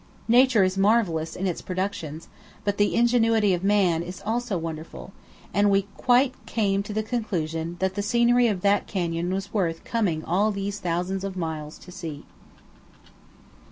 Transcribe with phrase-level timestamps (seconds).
[0.27, 2.27] Nature is marvellous in its productions,
[2.63, 5.13] but the ingenuity of man is also wonderful,
[5.53, 9.83] and we quite came to the conclusion that the scenery of that canyon was worth
[9.83, 12.25] coming all these thousands of miles to see.